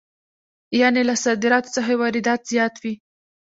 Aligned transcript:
یانې 0.79 1.01
له 1.09 1.15
صادراتو 1.23 1.73
څخه 1.75 1.89
یې 1.93 1.99
واردات 2.01 2.41
زیات 2.51 2.75
وي 2.83 2.93